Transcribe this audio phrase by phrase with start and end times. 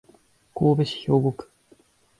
[0.55, 1.47] 神戸市兵庫区